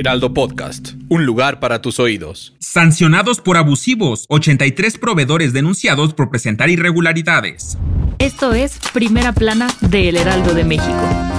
[0.00, 2.54] Heraldo Podcast, un lugar para tus oídos.
[2.58, 7.76] Sancionados por abusivos, 83 proveedores denunciados por presentar irregularidades.
[8.18, 11.29] Esto es Primera Plana de El Heraldo de México.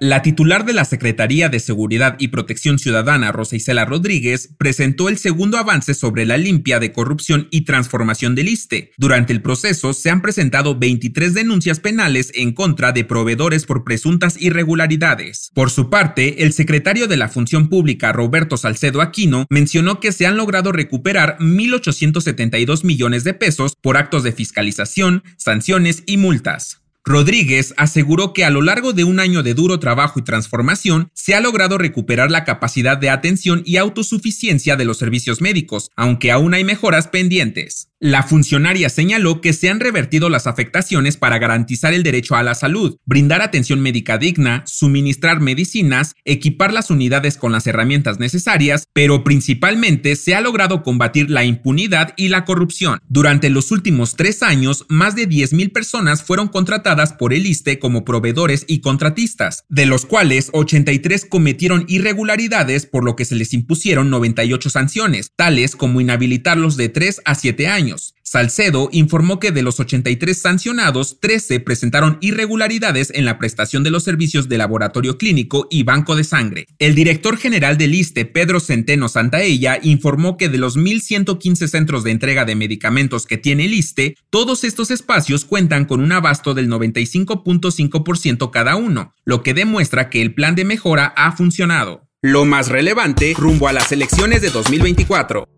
[0.00, 5.18] La titular de la Secretaría de Seguridad y Protección Ciudadana, Rosa Isela Rodríguez, presentó el
[5.18, 8.90] segundo avance sobre la limpia de corrupción y transformación del ISTE.
[8.98, 14.36] Durante el proceso se han presentado 23 denuncias penales en contra de proveedores por presuntas
[14.40, 15.50] irregularidades.
[15.54, 20.26] Por su parte, el secretario de la Función Pública, Roberto Salcedo Aquino, mencionó que se
[20.26, 26.83] han logrado recuperar 1.872 millones de pesos por actos de fiscalización, sanciones y multas.
[27.06, 31.34] Rodríguez aseguró que a lo largo de un año de duro trabajo y transformación se
[31.34, 36.54] ha logrado recuperar la capacidad de atención y autosuficiencia de los servicios médicos, aunque aún
[36.54, 37.90] hay mejoras pendientes.
[38.06, 42.54] La funcionaria señaló que se han revertido las afectaciones para garantizar el derecho a la
[42.54, 49.24] salud, brindar atención médica digna, suministrar medicinas, equipar las unidades con las herramientas necesarias, pero
[49.24, 52.98] principalmente se ha logrado combatir la impunidad y la corrupción.
[53.08, 58.04] Durante los últimos tres años, más de 10.000 personas fueron contratadas por el ISTE como
[58.04, 64.10] proveedores y contratistas, de los cuales 83 cometieron irregularidades por lo que se les impusieron
[64.10, 69.78] 98 sanciones, tales como inhabilitarlos de 3 a 7 años Salcedo informó que de los
[69.78, 75.82] 83 sancionados, 13 presentaron irregularidades en la prestación de los servicios de laboratorio clínico y
[75.82, 76.66] banco de sangre.
[76.78, 82.10] El director general del ISTE, Pedro Centeno Santaella, informó que de los 1.115 centros de
[82.10, 86.68] entrega de medicamentos que tiene el ISTE, todos estos espacios cuentan con un abasto del
[86.68, 92.08] 95.5% cada uno, lo que demuestra que el plan de mejora ha funcionado.
[92.22, 95.53] Lo más relevante rumbo a las elecciones de 2024.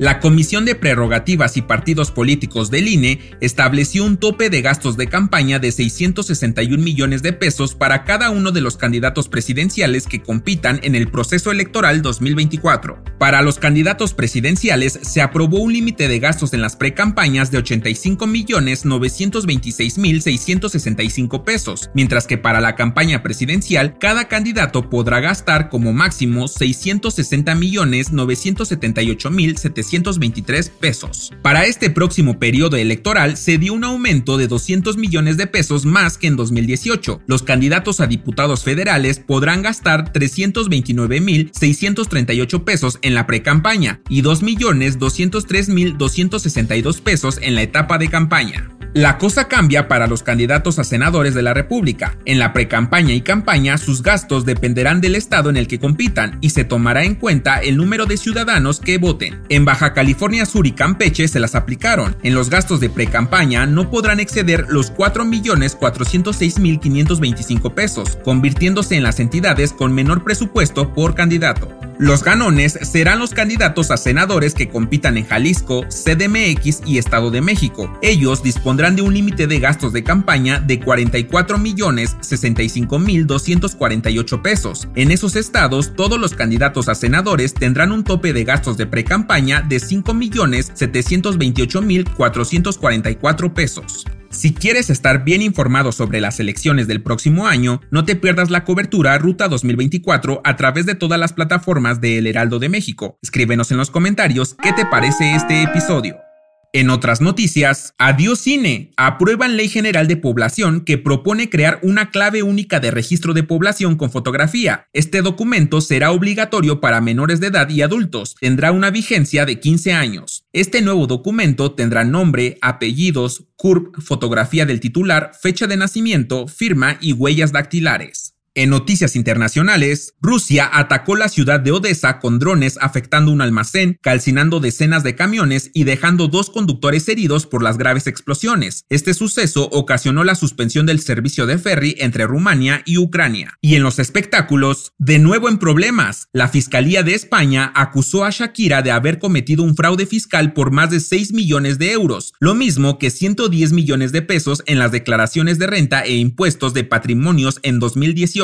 [0.00, 5.08] La Comisión de Prerrogativas y Partidos Políticos del INE estableció un tope de gastos de
[5.08, 10.80] campaña de 661 millones de pesos para cada uno de los candidatos presidenciales que compitan
[10.84, 13.04] en el proceso electoral 2024.
[13.18, 18.26] Para los candidatos presidenciales se aprobó un límite de gastos en las precampañas de 85
[18.26, 25.68] millones 926 mil 665 pesos, mientras que para la campaña presidencial cada candidato podrá gastar
[25.68, 29.58] como máximo 660 millones 978 mil
[29.90, 31.32] 723 pesos.
[31.42, 36.16] Para este próximo periodo electoral se dio un aumento de 200 millones de pesos más
[36.16, 37.22] que en 2018.
[37.26, 44.22] Los candidatos a diputados federales podrán gastar 329 mil 638 pesos en la precampaña y
[44.22, 48.79] 2 millones 203 mil 262 pesos en la etapa de campaña.
[48.92, 52.16] La cosa cambia para los candidatos a senadores de la República.
[52.24, 56.50] En la precampaña y campaña, sus gastos dependerán del estado en el que compitan y
[56.50, 59.42] se tomará en cuenta el número de ciudadanos que voten.
[59.48, 62.16] En Baja California Sur y Campeche se las aplicaron.
[62.24, 69.72] En los gastos de precampaña no podrán exceder los 4.406.525 pesos, convirtiéndose en las entidades
[69.72, 71.68] con menor presupuesto por candidato.
[72.00, 77.42] Los ganones serán los candidatos a senadores que compitan en Jalisco, CDMX y Estado de
[77.42, 77.94] México.
[78.00, 84.42] Ellos dispondrán de un límite de gastos de campaña de 44 millones 65 mil 248
[84.42, 84.88] pesos.
[84.94, 89.60] En esos estados, todos los candidatos a senadores tendrán un tope de gastos de precampaña
[89.60, 94.06] de 5 millones 728 mil 444 pesos.
[94.30, 98.64] Si quieres estar bien informado sobre las elecciones del próximo año, no te pierdas la
[98.64, 103.18] cobertura Ruta 2024 a través de todas las plataformas de El Heraldo de México.
[103.20, 106.29] Escríbenos en los comentarios qué te parece este episodio.
[106.72, 108.92] En otras noticias, Adiós Cine.
[108.96, 113.96] Aprueban Ley General de Población que propone crear una clave única de registro de población
[113.96, 114.86] con fotografía.
[114.92, 118.36] Este documento será obligatorio para menores de edad y adultos.
[118.38, 120.44] Tendrá una vigencia de 15 años.
[120.52, 127.14] Este nuevo documento tendrá nombre, apellidos, CURP, fotografía del titular, fecha de nacimiento, firma y
[127.14, 128.29] huellas dactilares.
[128.56, 134.58] En noticias internacionales, Rusia atacó la ciudad de Odessa con drones afectando un almacén, calcinando
[134.58, 138.86] decenas de camiones y dejando dos conductores heridos por las graves explosiones.
[138.88, 143.56] Este suceso ocasionó la suspensión del servicio de ferry entre Rumania y Ucrania.
[143.60, 148.82] Y en los espectáculos, de nuevo en problemas, la Fiscalía de España acusó a Shakira
[148.82, 152.98] de haber cometido un fraude fiscal por más de 6 millones de euros, lo mismo
[152.98, 157.78] que 110 millones de pesos en las declaraciones de renta e impuestos de patrimonios en
[157.78, 158.39] 2018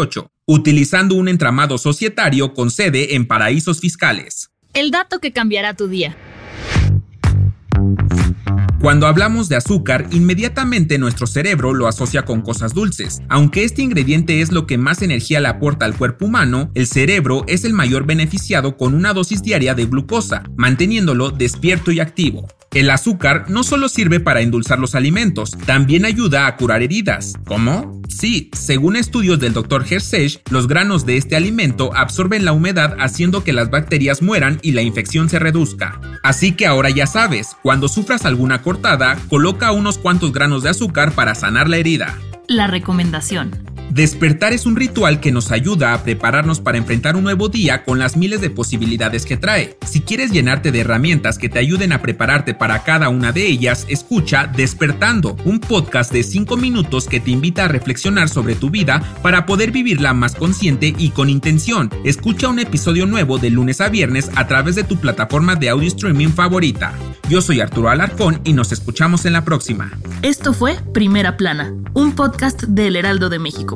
[0.46, 4.50] utilizando un entramado societario con sede en paraísos fiscales.
[4.75, 6.16] El dato que cambiará tu día.
[8.81, 13.20] Cuando hablamos de azúcar, inmediatamente nuestro cerebro lo asocia con cosas dulces.
[13.28, 17.44] Aunque este ingrediente es lo que más energía le aporta al cuerpo humano, el cerebro
[17.49, 22.46] es el mayor beneficiado con una dosis diaria de glucosa, manteniéndolo despierto y activo.
[22.72, 27.34] El azúcar no solo sirve para endulzar los alimentos, también ayuda a curar heridas.
[27.46, 28.02] ¿Cómo?
[28.08, 29.84] Sí, según estudios del Dr.
[29.88, 34.72] Hersey, los granos de este alimento absorben la humedad haciendo que las bacterias mueran y
[34.72, 36.00] la infección se reduzca.
[36.22, 41.12] Así que ahora ya sabes, cuando sufras alguna cortada, coloca unos cuantos granos de azúcar
[41.12, 42.18] para sanar la herida.
[42.48, 43.65] La recomendación.
[43.91, 47.99] Despertar es un ritual que nos ayuda a prepararnos para enfrentar un nuevo día con
[47.99, 49.79] las miles de posibilidades que trae.
[49.87, 53.87] Si quieres llenarte de herramientas que te ayuden a prepararte para cada una de ellas,
[53.88, 59.03] escucha Despertando, un podcast de 5 minutos que te invita a reflexionar sobre tu vida
[59.23, 61.91] para poder vivirla más consciente y con intención.
[62.05, 65.88] Escucha un episodio nuevo de lunes a viernes a través de tu plataforma de audio
[65.88, 66.93] streaming favorita.
[67.29, 69.91] Yo soy Arturo Alarcón y nos escuchamos en la próxima.
[70.23, 73.75] Esto fue Primera Plana, un podcast del Heraldo de México.